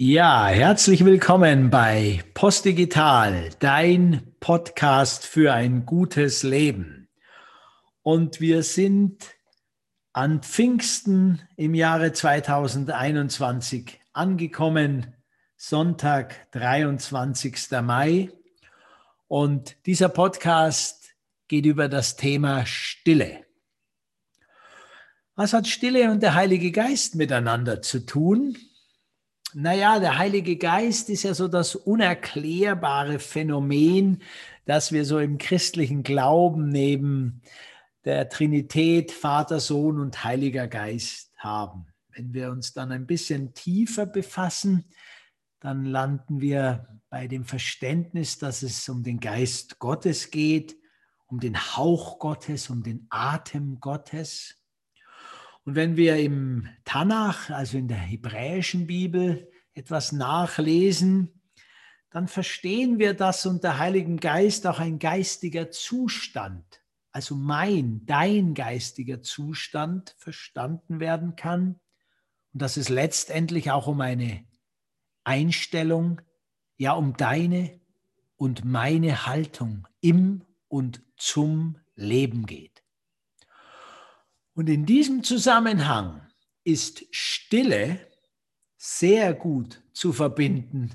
Ja, 0.00 0.46
herzlich 0.46 1.04
willkommen 1.04 1.70
bei 1.70 2.22
Postdigital, 2.32 3.50
dein 3.58 4.32
Podcast 4.38 5.26
für 5.26 5.52
ein 5.52 5.86
gutes 5.86 6.44
Leben. 6.44 7.08
Und 8.02 8.40
wir 8.40 8.62
sind 8.62 9.24
an 10.12 10.40
Pfingsten 10.44 11.42
im 11.56 11.74
Jahre 11.74 12.12
2021 12.12 14.00
angekommen, 14.12 15.16
Sonntag, 15.56 16.48
23. 16.52 17.72
Mai. 17.82 18.30
Und 19.26 19.84
dieser 19.84 20.10
Podcast 20.10 21.12
geht 21.48 21.66
über 21.66 21.88
das 21.88 22.14
Thema 22.14 22.66
Stille. 22.66 23.44
Was 25.34 25.52
hat 25.52 25.66
Stille 25.66 26.12
und 26.12 26.22
der 26.22 26.34
Heilige 26.34 26.70
Geist 26.70 27.16
miteinander 27.16 27.82
zu 27.82 28.06
tun? 28.06 28.56
Naja, 29.54 29.98
der 29.98 30.18
Heilige 30.18 30.56
Geist 30.56 31.08
ist 31.08 31.22
ja 31.22 31.32
so 31.32 31.48
das 31.48 31.74
unerklärbare 31.74 33.18
Phänomen, 33.18 34.22
das 34.66 34.92
wir 34.92 35.06
so 35.06 35.18
im 35.18 35.38
christlichen 35.38 36.02
Glauben 36.02 36.68
neben 36.68 37.40
der 38.04 38.28
Trinität, 38.28 39.10
Vater, 39.10 39.58
Sohn 39.58 39.98
und 40.00 40.22
Heiliger 40.22 40.68
Geist 40.68 41.32
haben. 41.38 41.86
Wenn 42.10 42.34
wir 42.34 42.50
uns 42.50 42.74
dann 42.74 42.92
ein 42.92 43.06
bisschen 43.06 43.54
tiefer 43.54 44.04
befassen, 44.04 44.84
dann 45.60 45.86
landen 45.86 46.40
wir 46.40 47.00
bei 47.08 47.26
dem 47.26 47.44
Verständnis, 47.44 48.38
dass 48.38 48.62
es 48.62 48.86
um 48.88 49.02
den 49.02 49.18
Geist 49.18 49.78
Gottes 49.78 50.30
geht, 50.30 50.76
um 51.26 51.40
den 51.40 51.56
Hauch 51.56 52.18
Gottes, 52.18 52.68
um 52.68 52.82
den 52.82 53.06
Atem 53.08 53.80
Gottes. 53.80 54.56
Und 55.68 55.74
wenn 55.74 55.98
wir 55.98 56.16
im 56.16 56.66
Tanach, 56.86 57.50
also 57.50 57.76
in 57.76 57.88
der 57.88 57.98
hebräischen 57.98 58.86
Bibel, 58.86 59.52
etwas 59.74 60.12
nachlesen, 60.12 61.42
dann 62.08 62.26
verstehen 62.26 62.98
wir, 62.98 63.12
dass 63.12 63.44
unter 63.44 63.78
Heiligen 63.78 64.16
Geist 64.16 64.66
auch 64.66 64.78
ein 64.78 64.98
geistiger 64.98 65.70
Zustand, 65.70 66.64
also 67.12 67.34
mein, 67.34 68.06
dein 68.06 68.54
geistiger 68.54 69.20
Zustand 69.20 70.14
verstanden 70.16 71.00
werden 71.00 71.36
kann 71.36 71.78
und 72.54 72.62
dass 72.62 72.78
es 72.78 72.88
letztendlich 72.88 73.70
auch 73.70 73.88
um 73.88 74.00
eine 74.00 74.46
Einstellung, 75.24 76.22
ja 76.78 76.92
um 76.92 77.14
deine 77.14 77.78
und 78.36 78.64
meine 78.64 79.26
Haltung 79.26 79.86
im 80.00 80.46
und 80.68 81.02
zum 81.18 81.78
Leben 81.94 82.46
geht. 82.46 82.82
Und 84.58 84.68
in 84.68 84.86
diesem 84.86 85.22
Zusammenhang 85.22 86.20
ist 86.64 87.04
Stille 87.12 88.00
sehr 88.76 89.32
gut 89.32 89.80
zu 89.92 90.12
verbinden 90.12 90.90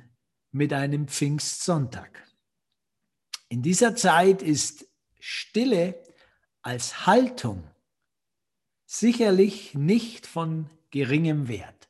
mit 0.51 0.73
einem 0.73 1.07
Pfingstsonntag. 1.07 2.27
In 3.47 3.61
dieser 3.61 3.95
Zeit 3.95 4.41
ist 4.41 4.85
Stille 5.17 5.95
als 6.61 7.07
Haltung 7.07 7.63
sicherlich 8.85 9.75
nicht 9.75 10.27
von 10.27 10.69
geringem 10.91 11.47
Wert. 11.47 11.87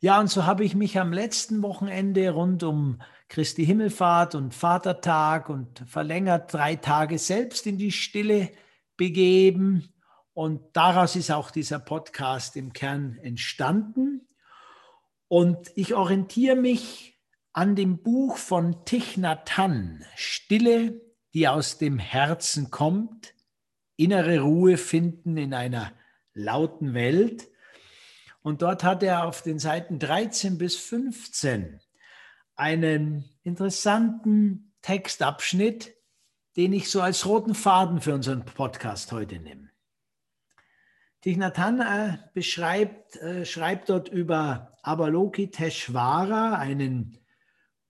Ja, 0.00 0.18
und 0.18 0.26
so 0.26 0.44
habe 0.44 0.64
ich 0.64 0.74
mich 0.74 0.98
am 0.98 1.12
letzten 1.12 1.62
Wochenende 1.62 2.28
rund 2.30 2.64
um 2.64 3.00
Christi 3.28 3.64
Himmelfahrt 3.64 4.34
und 4.34 4.54
Vatertag 4.54 5.48
und 5.48 5.84
verlängert 5.86 6.52
drei 6.52 6.74
Tage 6.74 7.20
selbst 7.20 7.64
in 7.68 7.78
die 7.78 7.92
Stille 7.92 8.50
begeben 8.96 9.91
und 10.34 10.62
daraus 10.72 11.16
ist 11.16 11.30
auch 11.30 11.50
dieser 11.50 11.78
Podcast 11.78 12.56
im 12.56 12.72
Kern 12.72 13.18
entstanden. 13.22 14.28
Und 15.28 15.70
ich 15.74 15.94
orientiere 15.94 16.56
mich 16.56 17.20
an 17.52 17.76
dem 17.76 18.02
Buch 18.02 18.38
von 18.38 18.84
Thich 18.84 19.16
Nhat 19.18 19.50
Stille, 20.16 21.00
die 21.34 21.48
aus 21.48 21.78
dem 21.78 21.98
Herzen 21.98 22.70
kommt, 22.70 23.34
innere 23.96 24.40
Ruhe 24.40 24.78
finden 24.78 25.36
in 25.36 25.52
einer 25.52 25.92
lauten 26.34 26.94
Welt. 26.94 27.48
Und 28.42 28.62
dort 28.62 28.84
hat 28.84 29.02
er 29.02 29.26
auf 29.26 29.42
den 29.42 29.58
Seiten 29.58 29.98
13 29.98 30.58
bis 30.58 30.76
15 30.76 31.80
einen 32.56 33.24
interessanten 33.42 34.74
Textabschnitt, 34.82 35.94
den 36.56 36.72
ich 36.72 36.90
so 36.90 37.00
als 37.00 37.26
roten 37.26 37.54
Faden 37.54 38.00
für 38.00 38.14
unseren 38.14 38.44
Podcast 38.44 39.12
heute 39.12 39.38
nehme. 39.38 39.71
Thich 41.22 41.36
Nhat 41.36 41.56
äh, 41.56 42.18
beschreibt, 42.34 43.16
äh, 43.16 43.44
schreibt 43.44 43.90
dort 43.90 44.08
über 44.08 44.76
Avalokiteshvara, 44.82 46.56
einen 46.58 47.16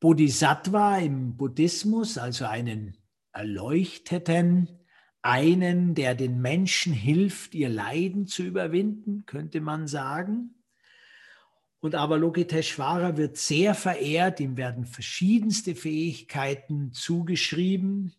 Bodhisattva 0.01 0.99
im 0.99 1.39
Buddhismus, 1.39 2.19
also 2.19 2.45
einen 2.45 2.99
Erleuchteten, 3.33 4.69
einen, 5.23 5.95
der 5.95 6.15
den 6.15 6.43
Menschen 6.43 6.93
hilft, 6.93 7.55
ihr 7.55 7.71
Leiden 7.71 8.27
zu 8.27 8.43
überwinden, 8.43 9.25
könnte 9.25 9.63
man 9.63 9.87
sagen. 9.87 10.63
Und 11.81 11.95
Avalokiteshvara 11.95 13.17
wird 13.17 13.39
sehr 13.39 13.75
verehrt, 13.75 14.41
ihm 14.41 14.59
werden 14.59 14.85
verschiedenste 14.85 15.75
Fähigkeiten 15.75 16.93
zugeschrieben. 16.93 18.13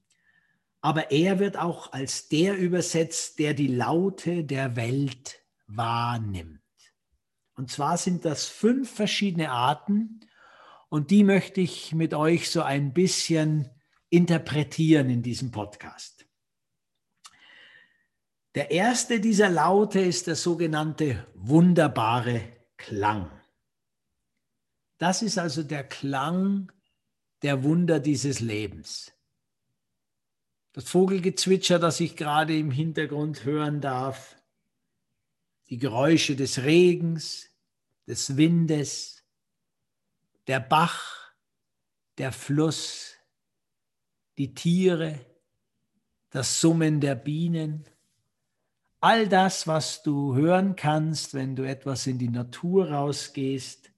Aber 0.84 1.12
er 1.12 1.40
wird 1.40 1.58
auch 1.58 1.94
als 1.94 2.28
der 2.28 2.58
übersetzt, 2.58 3.40
der 3.40 3.54
die 3.54 3.68
Laute 3.68 4.44
der 4.44 4.76
Welt 4.76 5.40
wahrnimmt. 5.66 6.60
Und 7.56 7.72
zwar 7.72 7.98
sind 7.98 8.26
das 8.26 8.48
fünf 8.48 8.94
verschiedene 8.94 9.50
Arten 9.50 10.20
und 10.90 11.10
die 11.10 11.24
möchte 11.24 11.62
ich 11.62 11.96
mit 11.96 12.14
euch 12.14 12.52
so 12.52 12.64
ein 12.64 12.94
bisschen 12.94 13.70
interpretieren 14.10 15.10
in 15.10 15.24
diesem 15.24 15.52
Podcast. 15.52 16.26
Der 18.54 18.70
erste 18.72 19.22
dieser 19.22 19.50
Laute 19.50 20.02
ist 20.02 20.28
der 20.28 20.36
sogenannte 20.36 21.26
wunderbare 21.34 22.42
Klang. 22.76 23.32
Das 24.98 25.22
ist 25.22 25.38
also 25.38 25.64
der 25.64 25.86
Klang 25.86 26.74
der 27.42 27.64
Wunder 27.64 28.02
dieses 28.02 28.42
Lebens 28.42 29.14
das 30.73 30.89
Vogelgezwitscher, 30.89 31.79
das 31.79 32.00
ich 32.00 32.16
gerade 32.16 32.57
im 32.57 32.72
Hintergrund 32.72 33.45
hören 33.45 33.79
darf, 33.79 34.35
die 35.69 35.78
Geräusche 35.78 36.35
des 36.35 36.63
Regens, 36.63 37.50
des 38.07 38.38
Windes, 38.38 39.23
der 40.47 40.59
Bach, 40.59 41.31
der 42.17 42.31
Fluss, 42.31 43.13
die 44.38 44.53
Tiere, 44.53 45.19
das 46.31 46.59
Summen 46.59 47.00
der 47.00 47.16
Bienen, 47.16 47.85
all 49.00 49.28
das, 49.28 49.67
was 49.67 50.01
du 50.01 50.34
hören 50.35 50.75
kannst, 50.75 51.35
wenn 51.35 51.55
du 51.55 51.63
etwas 51.67 52.07
in 52.07 52.17
die 52.17 52.29
Natur 52.29 52.90
rausgehst 52.91 53.91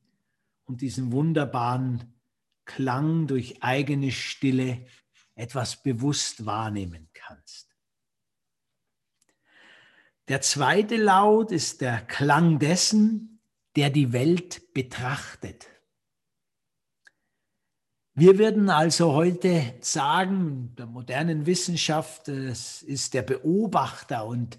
und 0.66 0.82
diesen 0.82 1.12
wunderbaren 1.14 2.14
Klang 2.66 3.28
durch 3.28 3.64
eigene 3.64 4.12
Stille 4.12 4.86
etwas 5.36 5.82
bewusst 5.82 6.46
wahrnehmen 6.46 7.10
kannst. 7.14 7.76
Der 10.28 10.42
zweite 10.42 10.98
Laut 10.98 11.52
ist 11.52 11.82
der 11.82 12.02
Klang 12.02 12.58
dessen, 12.58 13.40
der 13.76 13.90
die 13.90 14.12
Welt 14.12 14.74
betrachtet. 14.74 15.68
Wir 18.14 18.40
würden 18.40 18.70
also 18.70 19.12
heute 19.14 19.76
sagen, 19.82 20.74
der 20.78 20.86
modernen 20.86 21.46
Wissenschaft, 21.46 22.30
es 22.30 22.82
ist 22.82 23.14
der 23.14 23.24
Beobachter 23.24 24.26
und 24.26 24.58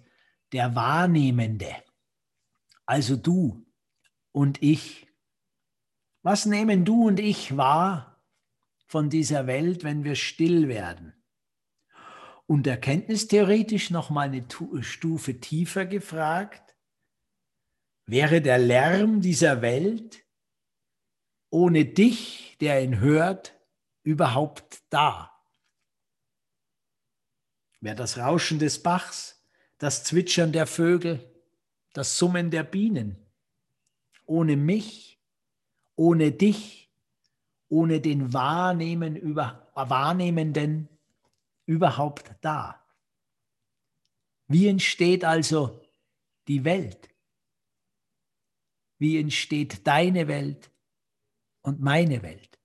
der 0.53 0.75
Wahrnehmende. 0.75 1.75
Also 2.85 3.17
du 3.17 3.67
und 4.31 4.63
ich. 4.63 5.09
Was 6.23 6.45
nehmen 6.45 6.85
du 6.85 7.07
und 7.07 7.19
ich 7.19 7.57
wahr? 7.57 8.16
Von 8.87 9.11
dieser 9.11 9.47
Welt, 9.47 9.85
wenn 9.85 10.05
wir 10.05 10.15
still 10.15 10.69
werden. 10.69 11.13
Und 12.47 12.67
erkenntnistheoretisch 12.67 13.91
noch 13.91 14.11
mal 14.11 14.29
eine 14.29 14.47
Stufe 14.81 15.41
tiefer 15.41 15.85
gefragt, 15.85 16.77
wäre 18.07 18.41
der 18.41 18.59
Lärm 18.59 19.21
dieser 19.21 19.63
Welt 19.63 20.25
ohne 21.51 21.85
dich, 21.85 22.57
der 22.61 22.83
ihn 22.83 23.01
hört, 23.01 23.59
überhaupt 24.03 24.83
da? 24.91 25.33
Wäre 27.81 27.97
das 27.97 28.19
Rauschen 28.19 28.59
des 28.59 28.83
Bachs, 28.83 29.45
das 29.79 30.05
Zwitschern 30.05 30.53
der 30.53 30.67
Vögel, 30.67 31.33
das 31.93 32.19
Summen 32.19 32.51
der 32.51 32.63
Bienen, 32.63 33.17
ohne 34.25 34.57
mich, 34.57 35.21
ohne 35.95 36.33
dich, 36.33 36.86
ohne 37.69 38.01
den 38.01 38.33
Wahrnehmen 38.33 39.17
über, 39.17 39.71
Wahrnehmenden 39.75 40.89
überhaupt 41.67 42.31
da? 42.41 42.83
Wie 44.49 44.69
entsteht 44.69 45.25
also 45.25 45.83
die 46.49 46.65
Welt? 46.65 47.09
Wie 48.99 49.19
entsteht 49.19 49.87
deine 49.87 50.29
Welt, 50.29 50.71
und 51.67 51.81
meine 51.81 52.23
Welt. 52.23 52.59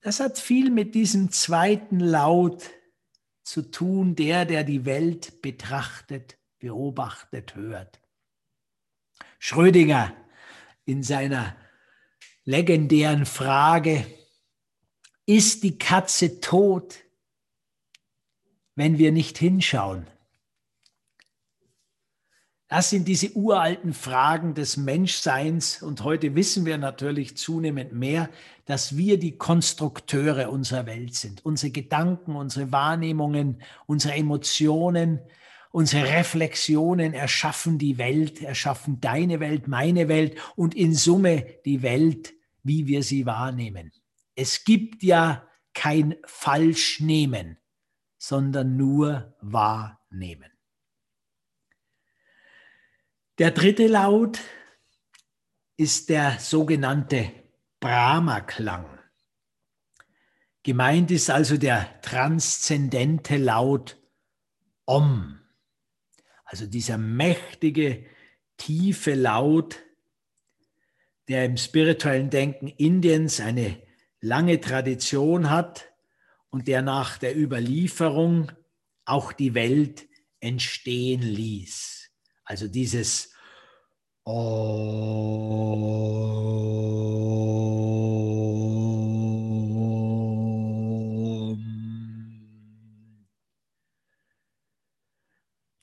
Das 0.00 0.18
hat 0.18 0.38
viel 0.38 0.70
mit 0.70 0.94
diesem 0.94 1.30
zweiten 1.30 2.00
Laut 2.00 2.70
zu 3.44 3.62
tun, 3.62 4.16
der, 4.16 4.44
der 4.44 4.64
die 4.64 4.84
Welt 4.84 5.40
betrachtet, 5.40 6.36
beobachtet, 6.58 7.54
hört. 7.54 8.00
Schrödinger 9.38 10.14
in 10.84 11.02
seiner 11.02 11.56
legendären 12.50 13.26
Frage, 13.26 14.04
ist 15.24 15.62
die 15.62 15.78
Katze 15.78 16.40
tot, 16.40 16.96
wenn 18.74 18.98
wir 18.98 19.12
nicht 19.12 19.38
hinschauen? 19.38 20.08
Das 22.66 22.90
sind 22.90 23.06
diese 23.06 23.30
uralten 23.36 23.94
Fragen 23.94 24.54
des 24.54 24.76
Menschseins 24.76 25.80
und 25.80 26.02
heute 26.02 26.34
wissen 26.34 26.66
wir 26.66 26.76
natürlich 26.76 27.36
zunehmend 27.36 27.92
mehr, 27.92 28.28
dass 28.64 28.96
wir 28.96 29.18
die 29.18 29.38
Konstrukteure 29.38 30.50
unserer 30.50 30.86
Welt 30.86 31.14
sind. 31.14 31.44
Unsere 31.44 31.70
Gedanken, 31.70 32.34
unsere 32.34 32.72
Wahrnehmungen, 32.72 33.62
unsere 33.86 34.14
Emotionen, 34.14 35.20
unsere 35.70 36.04
Reflexionen 36.04 37.14
erschaffen 37.14 37.78
die 37.78 37.96
Welt, 37.98 38.42
erschaffen 38.42 39.00
deine 39.00 39.38
Welt, 39.38 39.68
meine 39.68 40.08
Welt 40.08 40.36
und 40.56 40.74
in 40.74 40.94
Summe 40.94 41.46
die 41.64 41.82
Welt, 41.82 42.34
wie 42.62 42.86
wir 42.86 43.02
sie 43.02 43.26
wahrnehmen. 43.26 43.92
Es 44.34 44.64
gibt 44.64 45.02
ja 45.02 45.48
kein 45.74 46.16
Falschnehmen, 46.24 47.58
sondern 48.18 48.76
nur 48.76 49.36
Wahrnehmen. 49.40 50.50
Der 53.38 53.50
dritte 53.50 53.86
Laut 53.86 54.40
ist 55.76 56.10
der 56.10 56.38
sogenannte 56.38 57.32
Brahma-Klang. 57.80 58.98
Gemeint 60.62 61.10
ist 61.10 61.30
also 61.30 61.56
der 61.56 62.02
transzendente 62.02 63.38
Laut 63.38 63.96
Om, 64.84 65.40
also 66.44 66.66
dieser 66.66 66.98
mächtige, 66.98 68.04
tiefe 68.58 69.14
Laut, 69.14 69.82
der 71.30 71.44
im 71.44 71.56
spirituellen 71.56 72.28
Denken 72.28 72.66
Indiens 72.66 73.40
eine 73.40 73.80
lange 74.20 74.60
Tradition 74.60 75.48
hat 75.48 75.92
und 76.50 76.66
der 76.66 76.82
nach 76.82 77.18
der 77.18 77.38
Überlieferung 77.38 78.50
auch 79.04 79.32
die 79.32 79.54
Welt 79.54 80.08
entstehen 80.40 81.22
ließ. 81.22 82.10
Also 82.44 82.66
dieses 82.66 83.32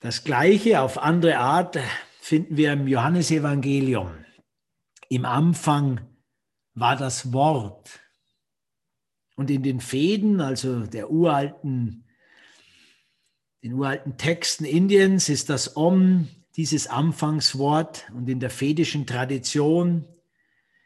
Das 0.02 0.24
gleiche 0.26 0.82
auf 0.82 0.98
andere 0.98 1.38
Art 1.38 1.80
finden 2.20 2.58
wir 2.58 2.74
im 2.74 2.88
Johannesevangelium. 2.88 4.26
Im 5.09 5.25
Anfang 5.25 6.01
war 6.74 6.95
das 6.95 7.31
Wort. 7.33 8.00
Und 9.36 9.50
in 9.50 9.63
den 9.63 9.80
Fäden, 9.80 10.42
also 10.42 10.86
der 10.86 11.12
uralten, 11.12 12.06
den 13.63 13.74
uralten 13.74 14.18
Texten 14.18 14.65
Indiens, 14.65 15.30
ist 15.30 15.50
das 15.50 15.77
Om 15.77 16.27
dieses 16.56 16.88
Anfangswort 16.88 18.09
und 18.13 18.27
in 18.27 18.39
der 18.39 18.50
vedischen 18.50 19.06
Tradition 19.06 20.07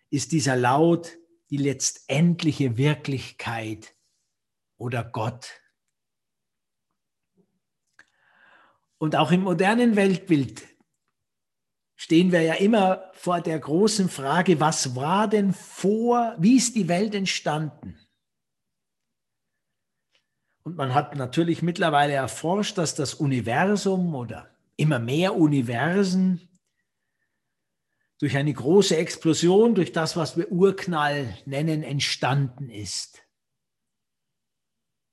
ist 0.10 0.34
dieser 0.34 0.58
Laut 0.58 1.18
die 1.50 1.58
letztendliche 1.58 2.78
Wirklichkeit 2.78 3.96
oder 4.78 5.04
Gott. 5.04 5.62
Und 8.98 9.16
auch 9.16 9.32
im 9.32 9.42
modernen 9.42 9.96
Weltbild 9.96 10.64
stehen 12.02 12.32
wir 12.32 12.42
ja 12.42 12.56
immer 12.56 13.12
vor 13.14 13.42
der 13.42 13.60
großen 13.60 14.10
Frage, 14.10 14.60
was 14.60 14.96
war 14.96 15.28
denn 15.28 15.54
vor, 15.54 16.36
wie 16.40 16.58
ist 16.58 16.76
die 16.76 16.88
Welt 16.88 17.14
entstanden? 17.14 17.96
Und 20.64 20.78
man 20.78 20.96
hat 20.96 21.16
natürlich 21.16 21.62
mittlerweile 21.62 22.14
erforscht, 22.14 22.80
dass 22.80 22.96
das 22.96 23.14
Universum 23.14 24.16
oder 24.16 24.50
immer 24.78 24.98
mehr 24.98 25.36
Universen 25.36 26.50
durch 28.18 28.36
eine 28.36 28.54
große 28.54 28.98
Explosion, 28.98 29.76
durch 29.76 29.92
das, 29.92 30.18
was 30.18 30.36
wir 30.36 30.52
Urknall 30.52 31.38
nennen, 31.46 31.84
entstanden 31.84 32.72
ist. 32.72 33.22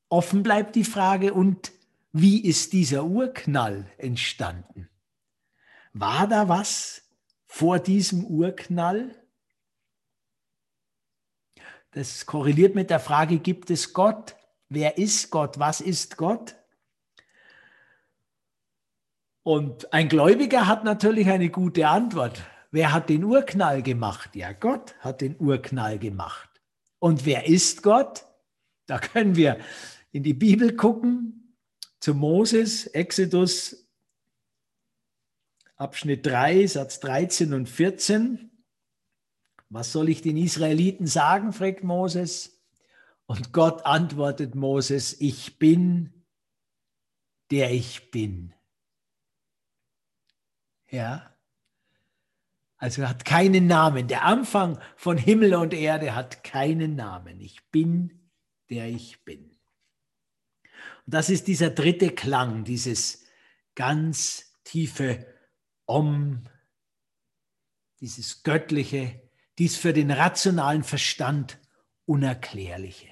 Offen 0.08 0.43
bleibt 0.43 0.75
die 0.75 0.85
Frage, 0.85 1.35
und 1.35 1.70
wie 2.12 2.43
ist 2.43 2.73
dieser 2.73 3.05
Urknall 3.05 3.93
entstanden? 3.99 4.88
War 5.93 6.26
da 6.29 6.49
was 6.49 7.02
vor 7.46 7.79
diesem 7.79 8.25
Urknall? 8.25 9.14
Das 11.93 12.26
korreliert 12.26 12.75
mit 12.75 12.90
der 12.90 13.00
Frage, 13.00 13.38
gibt 13.38 13.70
es 13.70 13.93
Gott? 13.93 14.37
Wer 14.69 14.99
ist 14.99 15.31
Gott? 15.31 15.58
Was 15.58 15.81
ist 15.81 16.17
Gott? 16.17 16.55
Und 19.43 19.93
ein 19.94 20.11
Gläubiger 20.11 20.67
hat 20.67 20.85
natürlich 20.85 21.29
eine 21.29 21.49
gute 21.49 21.88
Antwort. 21.88 22.43
Wer 22.70 22.93
hat 22.93 23.08
den 23.08 23.25
Urknall 23.25 23.82
gemacht? 23.82 24.37
Ja, 24.37 24.52
Gott 24.52 24.94
hat 25.00 25.23
den 25.23 25.37
Urknall 25.40 25.99
gemacht. 25.99 26.50
Und 26.99 27.25
wer 27.25 27.46
ist 27.46 27.82
Gott? 27.82 28.26
Da 28.87 28.99
können 28.99 29.37
wir 29.37 29.58
in 30.12 30.23
die 30.23 30.35
Bibel 30.35 30.76
gucken, 30.76 31.56
zu 32.00 32.14
Moses, 32.14 32.87
Exodus, 32.88 33.88
Abschnitt 35.78 36.26
3, 36.26 36.66
Satz 36.66 36.98
13 37.00 37.54
und 37.54 37.69
14. 37.69 38.50
Was 39.70 39.92
soll 39.92 40.08
ich 40.08 40.22
den 40.22 40.36
Israeliten 40.36 41.06
sagen? 41.06 41.52
fragt 41.52 41.84
Moses. 41.84 42.60
Und 43.26 43.52
Gott 43.52 43.86
antwortet 43.86 44.56
Moses, 44.56 45.20
ich 45.20 45.58
bin, 45.58 46.25
der 47.52 47.70
ich 47.70 48.10
bin. 48.10 48.54
Ja. 50.90 51.36
Also 52.78 53.06
hat 53.06 53.25
keinen 53.25 53.69
Namen. 53.69 54.08
Der 54.08 54.25
Anfang 54.25 54.80
von 54.97 55.16
Himmel 55.16 55.54
und 55.54 55.75
Erde 55.75 56.14
hat 56.16 56.42
keinen 56.42 56.97
Namen. 56.97 57.40
Ich 57.40 57.70
bin, 57.70 58.30
der 58.68 58.88
ich 58.88 59.25
bin. 59.25 59.50
Und 61.06 61.14
das 61.14 61.30
ist 61.30 61.47
dieser 61.47 61.70
dritte 61.70 62.11
Klang, 62.11 62.64
dieses 62.64 63.26
ganz 63.75 64.52
tiefe 64.64 65.38
Om, 65.88 66.45
dieses 68.00 68.42
göttliche, 68.42 69.23
dies 69.59 69.76
für 69.76 69.95
den 69.95 70.11
rationalen 70.11 70.85
Verstand 70.85 71.59
unerklärliche. 72.04 73.09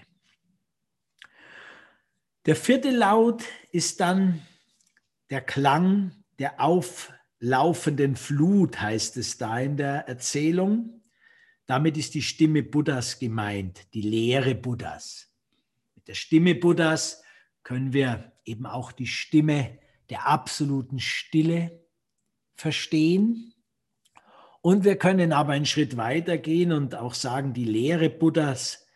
Der 2.44 2.54
vierte 2.54 2.90
Laut 2.90 3.44
ist 3.72 4.00
dann 4.00 4.42
der 5.30 5.40
Klang 5.40 6.12
der 6.38 6.60
Auf 6.60 7.12
laufenden 7.40 8.14
Flut, 8.14 8.78
heißt 8.78 9.16
es 9.16 9.38
da 9.38 9.58
in 9.58 9.78
der 9.78 10.06
Erzählung. 10.06 11.02
Damit 11.64 11.96
ist 11.96 12.14
die 12.14 12.22
Stimme 12.22 12.62
Buddhas 12.62 13.18
gemeint, 13.18 13.92
die 13.94 14.02
Lehre 14.02 14.54
Buddhas. 14.54 15.32
Mit 15.94 16.08
der 16.08 16.14
Stimme 16.14 16.54
Buddhas 16.54 17.22
können 17.62 17.94
wir 17.94 18.32
eben 18.44 18.66
auch 18.66 18.92
die 18.92 19.06
Stimme 19.06 19.78
der 20.10 20.26
absoluten 20.26 21.00
Stille 21.00 21.85
verstehen. 22.56 23.54
Und 24.60 24.84
wir 24.84 24.96
können 24.96 25.32
aber 25.32 25.52
einen 25.52 25.66
Schritt 25.66 25.96
weiter 25.96 26.38
gehen 26.38 26.72
und 26.72 26.94
auch 26.94 27.14
sagen, 27.14 27.52
die 27.52 27.64
Lehre 27.64 28.10
Buddhas, 28.10 28.86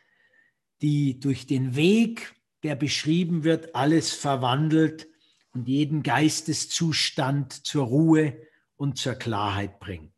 die 0.83 1.21
durch 1.21 1.47
den 1.47 1.77
Weg, 1.77 2.35
der 2.63 2.75
beschrieben 2.75 3.45
wird, 3.45 3.75
alles 3.75 4.13
verwandelt 4.13 5.09
und 5.53 5.69
jeden 5.69 6.03
Geisteszustand 6.03 7.67
zur 7.67 7.87
Ruhe 7.87 8.37
und 8.77 8.99
zur 8.99 9.15
Klarheit 9.15 9.79
bringt. 9.79 10.13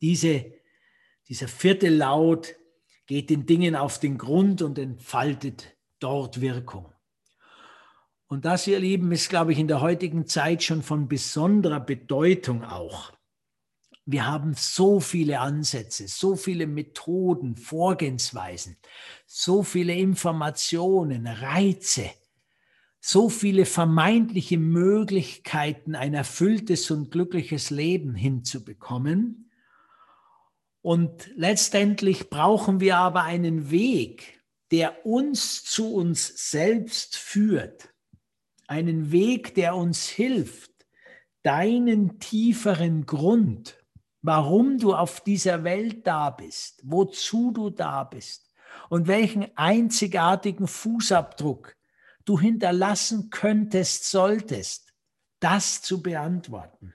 Diese, 0.00 0.52
dieser 1.28 1.48
vierte 1.48 1.88
Laut 1.88 2.54
geht 3.06 3.30
den 3.30 3.46
Dingen 3.46 3.76
auf 3.76 4.00
den 4.00 4.18
Grund 4.18 4.62
und 4.62 4.78
entfaltet 4.78 5.76
dort 5.98 6.40
Wirkung. 6.40 6.91
Und 8.32 8.46
das, 8.46 8.66
ihr 8.66 8.80
Lieben, 8.80 9.12
ist, 9.12 9.28
glaube 9.28 9.52
ich, 9.52 9.58
in 9.58 9.68
der 9.68 9.82
heutigen 9.82 10.26
Zeit 10.26 10.62
schon 10.62 10.82
von 10.82 11.06
besonderer 11.06 11.80
Bedeutung 11.80 12.64
auch. 12.64 13.12
Wir 14.06 14.26
haben 14.26 14.54
so 14.54 15.00
viele 15.00 15.40
Ansätze, 15.40 16.08
so 16.08 16.34
viele 16.34 16.66
Methoden, 16.66 17.56
Vorgehensweisen, 17.56 18.78
so 19.26 19.62
viele 19.62 19.92
Informationen, 19.92 21.26
Reize, 21.26 22.08
so 23.00 23.28
viele 23.28 23.66
vermeintliche 23.66 24.56
Möglichkeiten, 24.56 25.94
ein 25.94 26.14
erfülltes 26.14 26.90
und 26.90 27.10
glückliches 27.10 27.68
Leben 27.68 28.14
hinzubekommen. 28.14 29.50
Und 30.80 31.30
letztendlich 31.36 32.30
brauchen 32.30 32.80
wir 32.80 32.96
aber 32.96 33.24
einen 33.24 33.70
Weg, 33.70 34.42
der 34.70 35.04
uns 35.04 35.64
zu 35.64 35.92
uns 35.92 36.50
selbst 36.50 37.18
führt. 37.18 37.91
Einen 38.72 39.12
Weg, 39.12 39.54
der 39.54 39.76
uns 39.76 40.08
hilft, 40.08 40.72
deinen 41.42 42.18
tieferen 42.20 43.04
Grund, 43.04 43.76
warum 44.22 44.78
du 44.78 44.94
auf 44.94 45.20
dieser 45.20 45.62
Welt 45.62 46.06
da 46.06 46.30
bist, 46.30 46.80
wozu 46.82 47.50
du 47.50 47.68
da 47.68 48.04
bist 48.04 48.50
und 48.88 49.08
welchen 49.08 49.54
einzigartigen 49.58 50.66
Fußabdruck 50.66 51.76
du 52.24 52.40
hinterlassen 52.40 53.28
könntest, 53.28 54.10
solltest, 54.10 54.94
das 55.38 55.82
zu 55.82 56.00
beantworten. 56.00 56.94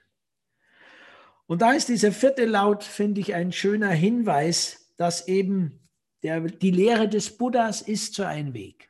Und 1.46 1.62
da 1.62 1.74
ist 1.74 1.88
dieser 1.90 2.10
vierte 2.10 2.44
Laut, 2.44 2.82
finde 2.82 3.20
ich, 3.20 3.36
ein 3.36 3.52
schöner 3.52 3.90
Hinweis, 3.90 4.92
dass 4.96 5.28
eben 5.28 5.78
der, 6.24 6.40
die 6.40 6.72
Lehre 6.72 7.08
des 7.08 7.38
Buddhas 7.38 7.82
ist 7.82 8.14
so 8.14 8.24
ein 8.24 8.52
Weg. 8.52 8.88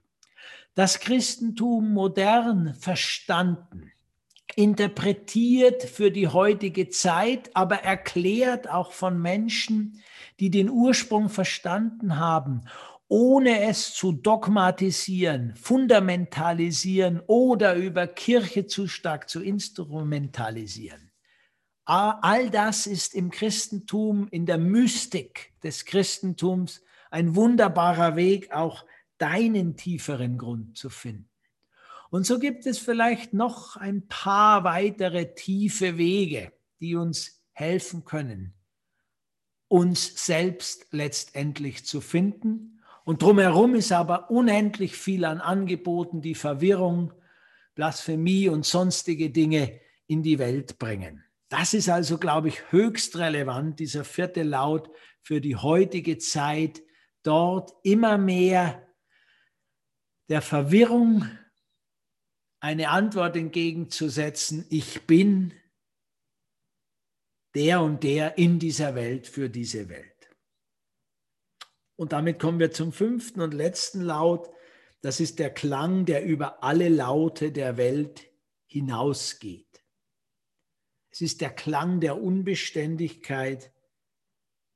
Das 0.78 1.00
Christentum 1.00 1.92
modern 1.92 2.72
verstanden, 2.74 3.90
interpretiert 4.54 5.82
für 5.82 6.12
die 6.12 6.28
heutige 6.28 6.88
Zeit, 6.88 7.50
aber 7.54 7.82
erklärt 7.82 8.70
auch 8.70 8.92
von 8.92 9.20
Menschen, 9.20 10.00
die 10.38 10.50
den 10.50 10.70
Ursprung 10.70 11.30
verstanden 11.30 12.20
haben, 12.20 12.60
ohne 13.08 13.62
es 13.62 13.92
zu 13.92 14.12
dogmatisieren, 14.12 15.56
fundamentalisieren 15.56 17.22
oder 17.26 17.74
über 17.74 18.06
Kirche 18.06 18.68
zu 18.68 18.86
stark 18.86 19.28
zu 19.28 19.42
instrumentalisieren. 19.42 21.10
All 21.86 22.50
das 22.50 22.86
ist 22.86 23.16
im 23.16 23.32
Christentum, 23.32 24.28
in 24.30 24.46
der 24.46 24.58
Mystik 24.58 25.54
des 25.60 25.86
Christentums 25.86 26.84
ein 27.10 27.34
wunderbarer 27.34 28.14
Weg, 28.14 28.52
auch 28.52 28.84
deinen 29.18 29.76
tieferen 29.76 30.38
Grund 30.38 30.76
zu 30.76 30.90
finden. 30.90 31.28
Und 32.10 32.24
so 32.24 32.38
gibt 32.38 32.66
es 32.66 32.78
vielleicht 32.78 33.34
noch 33.34 33.76
ein 33.76 34.08
paar 34.08 34.64
weitere 34.64 35.34
tiefe 35.34 35.98
Wege, 35.98 36.52
die 36.80 36.96
uns 36.96 37.42
helfen 37.52 38.04
können, 38.04 38.54
uns 39.68 40.24
selbst 40.24 40.86
letztendlich 40.90 41.84
zu 41.84 42.00
finden. 42.00 42.80
Und 43.04 43.22
drumherum 43.22 43.74
ist 43.74 43.92
aber 43.92 44.30
unendlich 44.30 44.96
viel 44.96 45.24
an 45.24 45.40
Angeboten, 45.40 46.22
die 46.22 46.34
Verwirrung, 46.34 47.12
Blasphemie 47.74 48.48
und 48.48 48.64
sonstige 48.64 49.30
Dinge 49.30 49.80
in 50.06 50.22
die 50.22 50.38
Welt 50.38 50.78
bringen. 50.78 51.24
Das 51.48 51.74
ist 51.74 51.88
also, 51.88 52.18
glaube 52.18 52.48
ich, 52.48 52.72
höchst 52.72 53.16
relevant, 53.16 53.80
dieser 53.80 54.04
vierte 54.04 54.42
Laut 54.42 54.90
für 55.22 55.40
die 55.40 55.56
heutige 55.56 56.18
Zeit, 56.18 56.82
dort 57.22 57.72
immer 57.82 58.18
mehr 58.18 58.87
der 60.28 60.42
Verwirrung 60.42 61.28
eine 62.60 62.90
Antwort 62.90 63.36
entgegenzusetzen, 63.36 64.66
ich 64.68 65.06
bin 65.06 65.54
der 67.54 67.80
und 67.80 68.02
der 68.02 68.36
in 68.36 68.58
dieser 68.58 68.94
Welt 68.94 69.26
für 69.26 69.48
diese 69.48 69.88
Welt. 69.88 70.36
Und 71.96 72.12
damit 72.12 72.38
kommen 72.38 72.60
wir 72.60 72.70
zum 72.70 72.92
fünften 72.92 73.40
und 73.40 73.54
letzten 73.54 74.02
Laut. 74.02 74.50
Das 75.00 75.18
ist 75.18 75.38
der 75.38 75.50
Klang, 75.50 76.04
der 76.04 76.24
über 76.24 76.62
alle 76.62 76.88
Laute 76.88 77.50
der 77.50 77.76
Welt 77.76 78.30
hinausgeht. 78.66 79.82
Es 81.10 81.20
ist 81.20 81.40
der 81.40 81.50
Klang 81.50 82.00
der 82.00 82.20
Unbeständigkeit, 82.20 83.72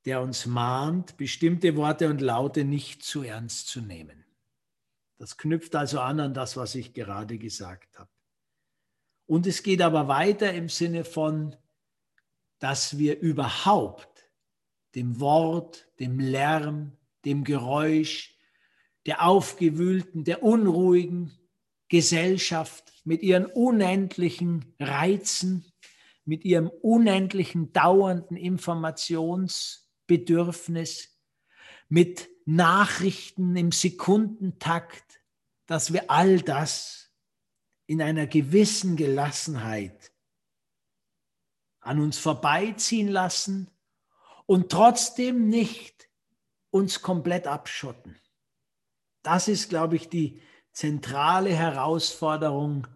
der 0.05 0.21
uns 0.23 0.47
mahnt, 0.47 1.17
bestimmte 1.17 1.77
Worte 1.77 2.09
und 2.09 2.21
Laute 2.21 2.65
nicht 2.65 3.05
zu 3.05 3.23
ernst 3.23 3.69
zu 3.69 3.81
nehmen. 3.81 4.22
Das 5.23 5.37
knüpft 5.37 5.77
also 5.77 6.01
an 6.01 6.19
an 6.19 6.35
das, 6.35 6.57
was 6.57 6.75
ich 6.75 6.95
gerade 6.95 7.39
gesagt 7.39 7.97
habe. 7.97 8.11
Und 9.27 9.47
es 9.47 9.63
geht 9.63 9.81
aber 9.81 10.09
weiter 10.09 10.53
im 10.53 10.69
Sinne 10.69 11.05
von, 11.05 11.55
dass 12.59 12.99
wir 12.99 13.21
überhaupt 13.21 14.29
dem 14.97 15.21
Wort, 15.21 15.89
dem 16.01 16.19
Lärm, 16.19 16.97
dem 17.25 17.45
Geräusch, 17.45 18.37
der 19.07 19.23
aufgewühlten, 19.23 20.25
der 20.25 20.43
unruhigen 20.43 21.31
Gesellschaft 21.87 22.93
mit 23.05 23.23
ihren 23.23 23.47
unendlichen 23.47 24.75
Reizen, 24.81 25.65
mit 26.25 26.45
ihrem 26.45 26.69
unendlichen 26.69 27.73
dauernden 27.73 28.37
Informationsbedürfnis, 28.37 31.17
mit 31.89 32.32
Nachrichten 32.45 33.55
im 33.57 33.73
Sekundentakt, 33.73 35.21
dass 35.67 35.93
wir 35.93 36.11
all 36.11 36.41
das 36.41 37.13
in 37.87 38.03
einer 38.03 38.27
gewissen 38.27 38.97
Gelassenheit 38.97 40.13
an 41.81 42.01
uns 42.01 42.19
vorbeiziehen 42.19 43.09
lassen 43.09 43.71
und 44.47 44.71
trotzdem 44.71 45.49
nicht 45.49 46.09
uns 46.71 47.03
komplett 47.03 47.47
abschotten. 47.47 48.19
Das 49.23 49.49
ist, 49.49 49.69
glaube 49.69 49.97
ich, 49.97 50.09
die 50.09 50.41
zentrale 50.73 51.51
Herausforderung, 51.51 52.87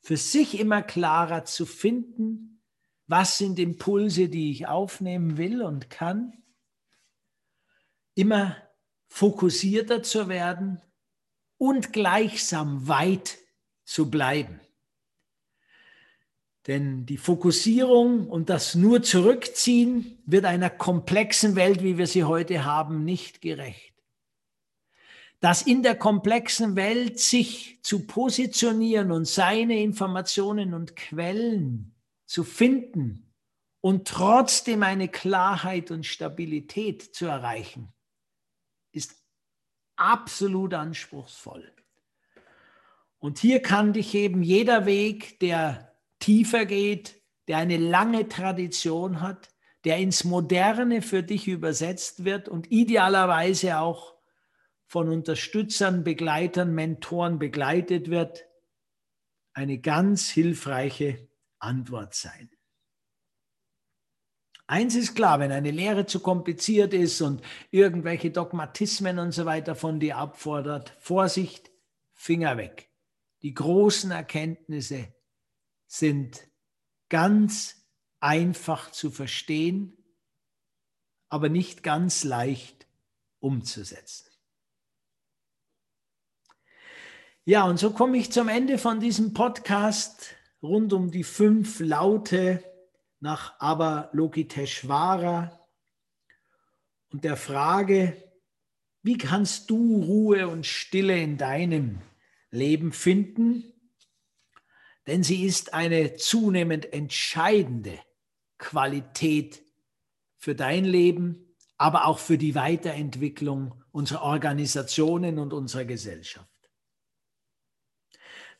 für 0.00 0.16
sich 0.16 0.60
immer 0.60 0.82
klarer 0.82 1.44
zu 1.44 1.66
finden, 1.66 2.62
was 3.08 3.38
sind 3.38 3.58
Impulse, 3.58 4.28
die 4.28 4.52
ich 4.52 4.68
aufnehmen 4.68 5.36
will 5.36 5.62
und 5.62 5.90
kann, 5.90 6.44
immer 8.14 8.56
fokussierter 9.08 10.02
zu 10.02 10.28
werden 10.28 10.80
und 11.58 11.92
gleichsam 11.92 12.88
weit 12.88 13.38
zu 13.84 14.10
bleiben. 14.10 14.60
Denn 16.66 17.06
die 17.06 17.16
Fokussierung 17.16 18.28
und 18.28 18.50
das 18.50 18.74
nur 18.74 19.02
Zurückziehen 19.02 20.18
wird 20.26 20.44
einer 20.44 20.70
komplexen 20.70 21.54
Welt, 21.54 21.82
wie 21.82 21.96
wir 21.96 22.08
sie 22.08 22.24
heute 22.24 22.64
haben, 22.64 23.04
nicht 23.04 23.40
gerecht. 23.40 23.94
Das 25.40 25.62
in 25.62 25.82
der 25.82 25.94
komplexen 25.94 26.74
Welt 26.74 27.20
sich 27.20 27.78
zu 27.82 28.06
positionieren 28.06 29.12
und 29.12 29.26
seine 29.28 29.80
Informationen 29.80 30.74
und 30.74 30.96
Quellen 30.96 31.94
zu 32.24 32.42
finden 32.42 33.32
und 33.80 34.08
trotzdem 34.08 34.82
eine 34.82 35.08
Klarheit 35.08 35.92
und 35.92 36.04
Stabilität 36.04 37.14
zu 37.14 37.26
erreichen, 37.26 37.92
absolut 39.96 40.74
anspruchsvoll. 40.74 41.72
Und 43.18 43.38
hier 43.38 43.60
kann 43.60 43.92
dich 43.92 44.14
eben 44.14 44.42
jeder 44.42 44.86
Weg, 44.86 45.40
der 45.40 45.92
tiefer 46.18 46.66
geht, 46.66 47.20
der 47.48 47.58
eine 47.58 47.76
lange 47.76 48.28
Tradition 48.28 49.20
hat, 49.20 49.50
der 49.84 49.98
ins 49.98 50.24
Moderne 50.24 51.00
für 51.02 51.22
dich 51.22 51.48
übersetzt 51.48 52.24
wird 52.24 52.48
und 52.48 52.70
idealerweise 52.70 53.78
auch 53.78 54.16
von 54.86 55.08
Unterstützern, 55.08 56.04
Begleitern, 56.04 56.74
Mentoren 56.74 57.38
begleitet 57.38 58.10
wird, 58.10 58.44
eine 59.52 59.78
ganz 59.78 60.28
hilfreiche 60.28 61.28
Antwort 61.58 62.14
sein. 62.14 62.50
Eins 64.68 64.96
ist 64.96 65.14
klar, 65.14 65.38
wenn 65.38 65.52
eine 65.52 65.70
Lehre 65.70 66.06
zu 66.06 66.20
kompliziert 66.20 66.92
ist 66.92 67.20
und 67.20 67.40
irgendwelche 67.70 68.32
Dogmatismen 68.32 69.20
und 69.20 69.32
so 69.32 69.46
weiter 69.46 69.76
von 69.76 70.00
dir 70.00 70.16
abfordert, 70.16 70.96
Vorsicht, 70.98 71.70
Finger 72.12 72.56
weg. 72.56 72.90
Die 73.42 73.54
großen 73.54 74.10
Erkenntnisse 74.10 75.14
sind 75.86 76.48
ganz 77.08 77.86
einfach 78.18 78.90
zu 78.90 79.10
verstehen, 79.10 79.96
aber 81.28 81.48
nicht 81.48 81.84
ganz 81.84 82.24
leicht 82.24 82.88
umzusetzen. 83.38 84.26
Ja, 87.44 87.64
und 87.64 87.78
so 87.78 87.92
komme 87.92 88.16
ich 88.16 88.32
zum 88.32 88.48
Ende 88.48 88.78
von 88.78 88.98
diesem 88.98 89.32
Podcast 89.32 90.34
rund 90.60 90.92
um 90.92 91.12
die 91.12 91.22
fünf 91.22 91.78
Laute 91.78 92.64
nach 93.20 93.58
Avalokiteshvara 93.60 95.58
und 97.10 97.24
der 97.24 97.36
Frage, 97.36 98.16
wie 99.02 99.18
kannst 99.18 99.70
du 99.70 100.02
Ruhe 100.02 100.48
und 100.48 100.66
Stille 100.66 101.20
in 101.20 101.38
deinem 101.38 102.00
Leben 102.50 102.92
finden? 102.92 103.72
Denn 105.06 105.22
sie 105.22 105.44
ist 105.44 105.72
eine 105.72 106.16
zunehmend 106.16 106.92
entscheidende 106.92 107.98
Qualität 108.58 109.62
für 110.36 110.54
dein 110.54 110.84
Leben, 110.84 111.54
aber 111.76 112.06
auch 112.06 112.18
für 112.18 112.38
die 112.38 112.54
Weiterentwicklung 112.54 113.84
unserer 113.92 114.22
Organisationen 114.22 115.38
und 115.38 115.52
unserer 115.52 115.84
Gesellschaft. 115.84 116.48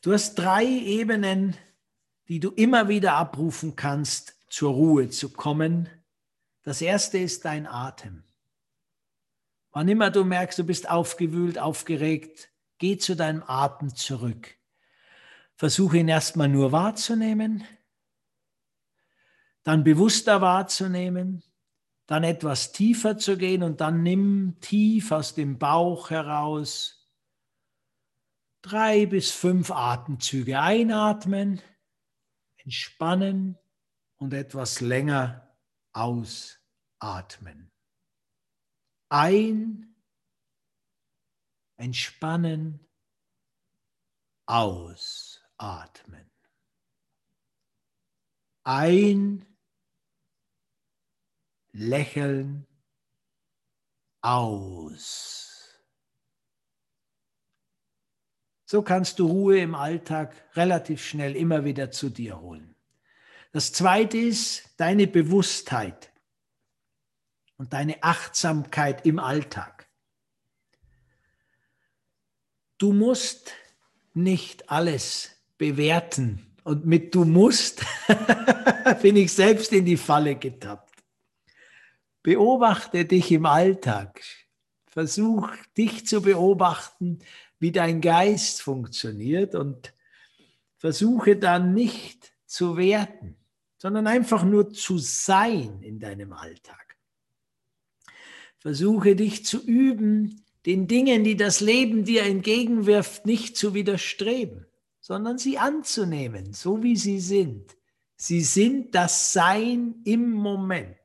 Du 0.01 0.13
hast 0.13 0.35
drei 0.35 0.65
Ebenen 0.65 1.57
die 2.27 2.39
du 2.39 2.51
immer 2.51 2.89
wieder 2.89 3.13
abrufen 3.13 3.75
kannst, 3.75 4.36
zur 4.47 4.71
Ruhe 4.71 5.09
zu 5.09 5.29
kommen. 5.29 5.89
Das 6.63 6.81
erste 6.81 7.17
ist 7.17 7.45
dein 7.45 7.67
Atem. 7.67 8.23
Wann 9.71 9.87
immer 9.87 10.09
du 10.09 10.23
merkst, 10.23 10.57
du 10.59 10.63
bist 10.63 10.89
aufgewühlt, 10.89 11.59
aufgeregt, 11.59 12.49
geh 12.77 12.97
zu 12.97 13.15
deinem 13.15 13.43
Atem 13.45 13.95
zurück. 13.95 14.55
Versuche 15.55 15.97
ihn 15.97 16.07
erstmal 16.07 16.49
nur 16.49 16.71
wahrzunehmen, 16.71 17.63
dann 19.63 19.83
bewusster 19.83 20.41
wahrzunehmen, 20.41 21.43
dann 22.05 22.23
etwas 22.23 22.71
tiefer 22.71 23.17
zu 23.17 23.37
gehen 23.37 23.63
und 23.63 23.81
dann 23.81 24.01
nimm 24.01 24.57
tief 24.61 25.11
aus 25.11 25.35
dem 25.35 25.57
Bauch 25.57 26.09
heraus 26.09 26.97
drei 28.61 29.05
bis 29.05 29.31
fünf 29.31 29.71
Atemzüge 29.71 30.59
einatmen, 30.59 31.61
entspannen 32.57 33.57
und 34.17 34.33
etwas 34.33 34.81
länger 34.81 35.55
ausatmen. 35.93 37.71
Ein, 39.09 39.95
entspannen, 41.77 42.85
ausatmen. 44.45 46.29
Ein, 48.63 49.45
lächeln, 51.71 52.67
aus. 54.21 55.79
So 58.65 58.81
kannst 58.81 59.19
du 59.19 59.27
Ruhe 59.27 59.59
im 59.59 59.75
Alltag 59.75 60.35
relativ 60.55 61.01
schnell 61.05 61.35
immer 61.35 61.63
wieder 61.63 61.91
zu 61.91 62.09
dir 62.09 62.41
holen. 62.41 62.76
Das 63.51 63.73
zweite 63.73 64.17
ist 64.17 64.69
deine 64.77 65.07
Bewusstheit 65.07 66.11
und 67.57 67.73
deine 67.73 68.03
Achtsamkeit 68.03 69.05
im 69.05 69.19
Alltag. 69.19 69.87
Du 72.77 72.93
musst 72.93 73.53
nicht 74.13 74.69
alles 74.69 75.31
bewerten. 75.57 76.43
Und 76.63 76.85
mit 76.85 77.15
du 77.15 77.23
musst 77.23 77.85
bin 79.01 79.15
ich 79.15 79.31
selbst 79.31 79.71
in 79.71 79.85
die 79.85 79.97
Falle 79.97 80.35
getappt. 80.35 81.03
Beobachte 82.21 83.05
dich 83.05 83.31
im 83.31 83.45
Alltag. 83.45 84.21
Versuch 84.85 85.49
dich 85.77 86.05
zu 86.05 86.21
beobachten, 86.21 87.19
wie 87.59 87.71
dein 87.71 88.01
Geist 88.01 88.61
funktioniert 88.61 89.55
und 89.55 89.93
versuche 90.77 91.37
dann 91.37 91.73
nicht 91.73 92.33
zu 92.47 92.77
werten, 92.77 93.35
sondern 93.77 94.07
einfach 94.07 94.43
nur 94.43 94.71
zu 94.71 94.97
sein 94.97 95.81
in 95.81 95.99
deinem 95.99 96.33
Alltag. 96.33 96.97
Versuche 98.57 99.15
dich 99.15 99.45
zu 99.45 99.63
üben, 99.63 100.43
den 100.65 100.87
Dingen, 100.87 101.23
die 101.23 101.37
das 101.37 101.61
Leben 101.61 102.03
dir 102.03 102.23
entgegenwirft, 102.23 103.25
nicht 103.25 103.55
zu 103.55 103.73
widerstreben, 103.73 104.65
sondern 104.99 105.37
sie 105.37 105.57
anzunehmen, 105.57 106.53
so 106.53 106.83
wie 106.83 106.97
sie 106.97 107.19
sind. 107.19 107.77
Sie 108.17 108.41
sind 108.41 108.95
das 108.95 109.31
Sein 109.31 110.01
im 110.03 110.31
Moment. 110.31 110.97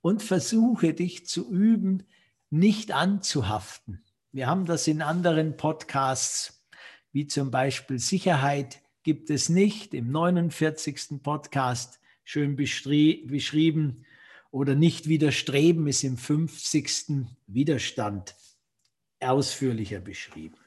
Und 0.00 0.22
versuche 0.22 0.94
dich 0.94 1.26
zu 1.26 1.48
üben, 1.48 2.04
nicht 2.50 2.90
anzuhaften. 2.90 4.02
Wir 4.32 4.48
haben 4.48 4.66
das 4.66 4.88
in 4.88 5.02
anderen 5.02 5.56
Podcasts, 5.56 6.66
wie 7.12 7.26
zum 7.26 7.50
Beispiel 7.50 7.98
Sicherheit 7.98 8.81
gibt 9.02 9.30
es 9.30 9.48
nicht, 9.48 9.94
im 9.94 10.10
49. 10.10 11.22
Podcast 11.22 12.00
schön 12.24 12.56
beschrieben, 12.56 14.04
oder 14.50 14.74
nicht 14.74 15.08
widerstreben 15.08 15.86
ist 15.86 16.04
im 16.04 16.18
50. 16.18 17.26
Widerstand 17.46 18.36
ausführlicher 19.18 20.00
beschrieben. 20.00 20.58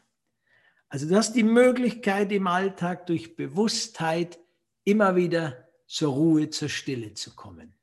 Also 0.90 1.08
du 1.08 1.16
hast 1.16 1.34
die 1.34 1.44
Möglichkeit 1.44 2.32
im 2.32 2.48
Alltag 2.48 3.06
durch 3.06 3.36
Bewusstheit 3.36 4.40
immer 4.84 5.16
wieder 5.16 5.68
zur 5.88 6.14
Ruhe, 6.14 6.50
zur 6.50 6.70
Stille 6.70 7.14
zu 7.14 7.36
kommen. 7.36 7.74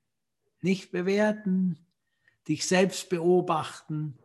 Nicht 0.61 0.90
bewerten, 0.90 1.79
dich 2.48 2.66
selbst 2.66 3.09
beobachten, 3.09 4.18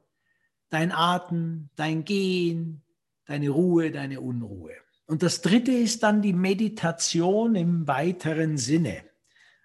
dein 0.70 0.92
Atem, 0.92 1.70
dein 1.76 2.06
Gehen, 2.06 2.82
deine 3.26 3.50
Ruhe, 3.50 3.92
deine 3.92 4.22
Unruhe. 4.22 4.74
Und 5.08 5.24
das 5.24 5.42
Dritte 5.42 5.72
ist 5.72 6.04
dann 6.04 6.22
die 6.22 6.34
Meditation 6.34 7.56
im 7.56 7.88
weiteren 7.88 8.58
Sinne, 8.58 9.04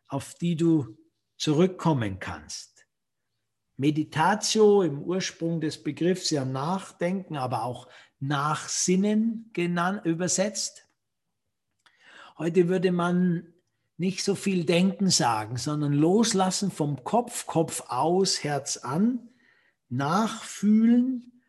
auf 0.07 0.35
die 0.35 0.57
du 0.57 0.97
zurückkommen 1.37 2.21
kannst. 2.21 2.87
Meditatio 3.77 4.83
im 4.83 5.03
Ursprung 5.03 5.61
des 5.61 5.83
Begriffs 5.83 6.31
ja 6.31 6.45
Nachdenken, 6.45 7.37
aber 7.37 7.65
auch 7.65 7.89
Nachsinnen 8.21 9.51
genannt, 9.53 10.03
übersetzt. 10.05 10.87
Heute 12.39 12.69
würde 12.69 12.93
man 12.93 13.53
nicht 13.97 14.23
so 14.23 14.37
viel 14.37 14.65
denken 14.65 15.11
sagen, 15.11 15.57
sondern 15.57 15.93
loslassen 15.93 16.71
vom 16.71 17.03
Kopf, 17.03 17.47
Kopf 17.47 17.83
aus, 17.89 18.45
Herz 18.45 18.77
an, 18.77 19.29
nachfühlen. 19.89 21.43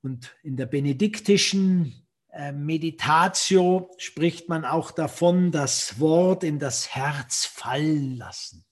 Und 0.00 0.34
in 0.42 0.56
der 0.56 0.66
benediktischen 0.66 2.05
Meditatio 2.52 3.90
spricht 3.98 4.48
man 4.48 4.64
auch 4.64 4.90
davon, 4.90 5.52
das 5.52 6.00
Wort 6.00 6.44
in 6.44 6.58
das 6.58 6.94
Herz 6.94 7.46
fallen 7.46 8.16
lassen. 8.16 8.64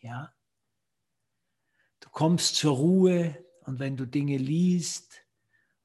Ja? 0.00 0.32
Du 2.00 2.08
kommst 2.10 2.56
zur 2.56 2.76
Ruhe 2.76 3.44
und 3.64 3.78
wenn 3.78 3.96
du 3.96 4.06
Dinge 4.06 4.36
liest 4.36 5.22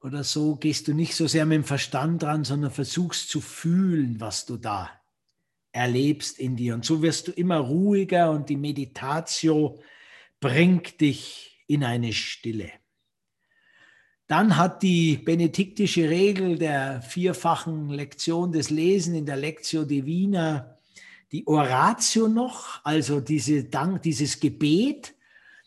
oder 0.00 0.24
so, 0.24 0.56
gehst 0.56 0.88
du 0.88 0.94
nicht 0.94 1.14
so 1.14 1.26
sehr 1.26 1.44
mit 1.46 1.56
dem 1.56 1.64
Verstand 1.64 2.22
dran, 2.22 2.44
sondern 2.44 2.70
versuchst 2.70 3.28
zu 3.28 3.40
fühlen, 3.40 4.20
was 4.20 4.46
du 4.46 4.56
da 4.56 4.90
erlebst 5.72 6.38
in 6.38 6.56
dir. 6.56 6.74
Und 6.74 6.84
so 6.84 7.02
wirst 7.02 7.28
du 7.28 7.32
immer 7.32 7.58
ruhiger 7.58 8.30
und 8.30 8.48
die 8.48 8.56
Meditatio 8.56 9.80
bringt 10.40 11.00
dich 11.00 11.62
in 11.66 11.84
eine 11.84 12.12
Stille. 12.12 12.72
Dann 14.28 14.56
hat 14.58 14.82
die 14.82 15.16
benediktische 15.16 16.08
Regel 16.08 16.58
der 16.58 17.00
vierfachen 17.00 17.88
Lektion 17.88 18.52
des 18.52 18.68
Lesen 18.68 19.14
in 19.14 19.26
der 19.26 19.36
Lectio 19.36 19.84
Divina 19.84 20.76
die 21.32 21.46
Oratio 21.46 22.28
noch, 22.28 22.80
also 22.84 23.20
diese 23.20 23.64
Dank, 23.64 24.02
dieses 24.02 24.40
Gebet, 24.40 25.14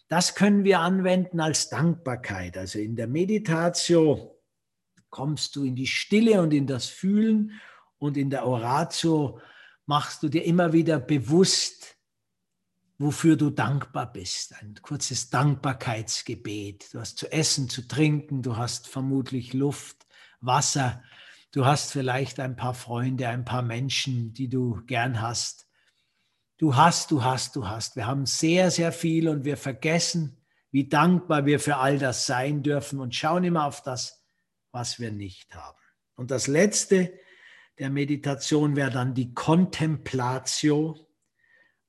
das 0.08 0.36
können 0.36 0.64
wir 0.64 0.80
anwenden 0.80 1.40
als 1.40 1.70
Dankbarkeit. 1.70 2.58
Also 2.58 2.80
in 2.80 2.96
der 2.96 3.08
Meditatio 3.08 4.40
kommst 5.10 5.56
du 5.56 5.64
in 5.64 5.76
die 5.76 5.88
Stille 5.88 6.42
und 6.42 6.54
in 6.54 6.68
das 6.68 6.88
Fühlen 6.88 7.60
und 7.98 8.18
in 8.18 8.30
der 8.30 8.46
Oratio 8.46 9.40
machst 9.86 10.24
du 10.24 10.30
dir 10.30 10.44
immer 10.44 10.74
wieder 10.74 11.00
bewusst, 11.00 11.96
wofür 13.02 13.36
du 13.36 13.50
dankbar 13.50 14.12
bist. 14.12 14.54
Ein 14.62 14.76
kurzes 14.82 15.30
Dankbarkeitsgebet. 15.30 16.94
Du 16.94 17.00
hast 17.00 17.18
zu 17.18 17.32
essen, 17.32 17.70
zu 17.70 17.88
trinken, 17.88 18.42
du 18.42 18.58
hast 18.58 18.88
vermutlich 18.88 19.54
Luft, 19.54 20.08
Wasser 20.40 21.02
Du 21.54 21.66
hast 21.66 21.92
vielleicht 21.92 22.40
ein 22.40 22.56
paar 22.56 22.74
Freunde, 22.74 23.28
ein 23.28 23.44
paar 23.44 23.62
Menschen, 23.62 24.34
die 24.34 24.48
du 24.48 24.82
gern 24.86 25.22
hast. 25.22 25.68
Du 26.58 26.78
hast, 26.78 27.12
du 27.12 27.24
hast, 27.24 27.58
du 27.58 27.68
hast. 27.68 27.98
Wir 27.98 28.08
haben 28.08 28.26
sehr, 28.26 28.72
sehr 28.72 28.94
viel 28.94 29.28
und 29.28 29.44
wir 29.44 29.58
vergessen, 29.58 30.38
wie 30.72 30.88
dankbar 30.88 31.46
wir 31.46 31.60
für 31.60 31.76
all 31.76 32.00
das 32.00 32.26
sein 32.26 32.64
dürfen 32.64 33.02
und 33.02 33.14
schauen 33.16 33.44
immer 33.44 33.66
auf 33.66 33.84
das, 33.84 34.24
was 34.72 34.98
wir 34.98 35.12
nicht 35.12 35.54
haben. 35.54 35.78
Und 36.16 36.32
das 36.32 36.48
Letzte 36.48 37.12
der 37.80 37.90
Meditation 37.90 38.78
wäre 38.78 38.92
dann 38.92 39.14
die 39.14 39.34
Contemplatio, 39.34 40.96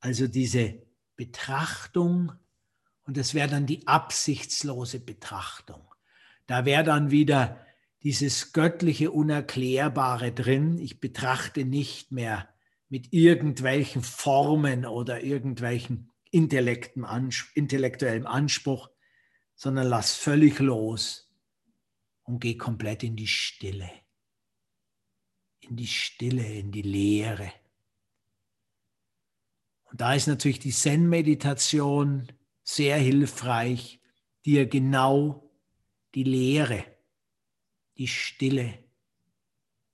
also 0.01 0.27
diese 0.27 0.83
Betrachtung 1.16 2.33
und 3.05 3.18
es 3.18 3.35
wäre 3.35 3.48
dann 3.48 3.66
die 3.66 3.87
absichtslose 3.87 5.01
Betrachtung. 5.01 5.83
Da 6.46 6.64
wäre 6.64 6.85
dann 6.85 7.11
wieder 7.11 7.64
dieses 8.03 8.53
göttliche 8.53 9.11
Unerklärbare 9.11 10.33
drin. 10.33 10.79
Ich 10.79 11.01
betrachte 11.01 11.64
nicht 11.64 12.12
mehr 12.12 12.48
mit 12.88 13.12
irgendwelchen 13.12 14.03
Formen 14.03 14.85
oder 14.87 15.22
irgendwelchen 15.22 16.11
intellektuellem 16.31 18.27
Anspruch, 18.27 18.90
sondern 19.55 19.87
lass 19.87 20.14
völlig 20.14 20.59
los 20.59 21.31
und 22.25 22.40
geh 22.40 22.57
komplett 22.57 23.03
in 23.03 23.16
die 23.16 23.29
Stille. 23.29 23.90
In 25.61 25.77
die 25.77 25.87
Stille, 25.87 26.44
in 26.44 26.72
die 26.72 26.83
Leere. 26.83 27.53
Und 29.92 30.00
da 30.00 30.14
ist 30.14 30.26
natürlich 30.26 30.59
die 30.59 30.72
Zen-Meditation 30.72 32.33
sehr 32.64 32.96
hilfreich, 32.96 34.00
dir 34.44 34.66
genau 34.66 35.48
die 36.14 36.24
Leere 36.24 36.85
die 38.02 38.09
Stille, 38.09 38.83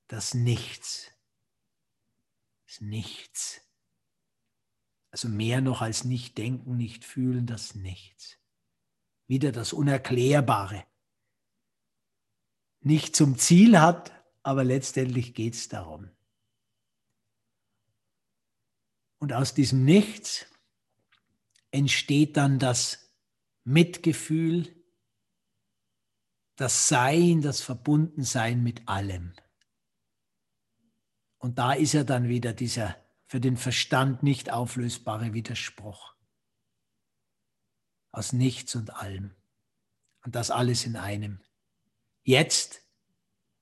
das 0.07 0.35
Nichts, 0.35 1.11
das 2.67 2.81
Nichts, 2.81 3.61
Also 5.11 5.29
mehr 5.29 5.61
noch 5.61 5.81
als 5.81 6.05
nicht 6.05 6.37
denken, 6.39 6.77
nicht 6.77 7.05
fühlen, 7.05 7.47
das 7.47 7.75
Nichts. 7.75 8.37
Wieder 9.27 9.53
das 9.53 9.73
Unerklärbare. 9.73 10.85
Nicht 12.81 13.17
zum 13.17 13.39
Ziel 13.39 13.81
hat, 13.81 14.13
aber 14.43 14.65
letztendlich 14.65 15.35
geht 15.35 15.55
es 15.55 15.69
darum. 15.69 16.11
Und 19.19 19.33
aus 19.33 19.55
diesem 19.55 19.85
Nichts 19.85 20.47
entsteht 21.71 22.37
dann 22.37 22.59
das 22.59 23.11
Mitgefühl, 23.65 24.75
das 26.57 26.89
Sein, 26.89 27.43
das 27.43 27.61
Verbundensein 27.61 28.63
mit 28.63 28.89
allem. 28.89 29.35
Und 31.39 31.59
da 31.59 31.73
ist 31.73 31.93
ja 31.93 32.05
dann 32.05 32.29
wieder 32.29 32.53
dieser 32.53 32.97
für 33.27 33.41
den 33.41 33.57
Verstand 33.57 34.23
nicht 34.23 34.51
auflösbare 34.51 35.35
Widerspruch. 35.35 36.15
Aus 38.11 38.33
nichts 38.33 38.75
und 38.75 38.95
allem. 38.95 39.35
Und 40.25 40.35
das 40.35 40.51
alles 40.51 40.85
in 40.85 40.97
einem. 40.97 41.41
Jetzt, 42.23 42.83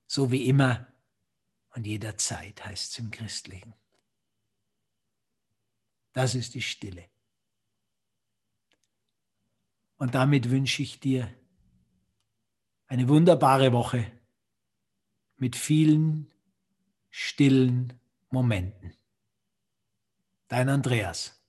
so 0.07 0.31
wie 0.31 0.47
immer 0.47 0.87
und 1.75 1.85
jederzeit, 1.85 2.65
heißt 2.65 2.93
es 2.93 2.99
im 2.99 3.11
Christlichen. 3.11 3.75
Das 6.17 6.33
ist 6.33 6.55
die 6.55 6.63
Stille. 6.63 7.05
Und 9.97 10.15
damit 10.15 10.49
wünsche 10.49 10.81
ich 10.81 10.99
dir 10.99 11.31
eine 12.87 13.07
wunderbare 13.07 13.71
Woche 13.71 14.11
mit 15.35 15.55
vielen 15.55 16.33
stillen 17.11 17.93
Momenten. 18.31 18.95
Dein 20.47 20.69
Andreas 20.69 21.39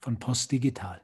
von 0.00 0.18
Post 0.18 0.50
Digital. 0.50 1.02